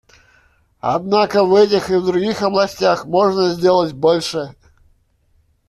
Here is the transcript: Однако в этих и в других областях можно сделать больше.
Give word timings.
Однако 0.95 1.43
в 1.45 1.53
этих 1.53 1.91
и 1.91 1.95
в 1.95 2.03
других 2.03 2.41
областях 2.41 3.05
можно 3.05 3.49
сделать 3.51 3.93
больше. 3.93 4.55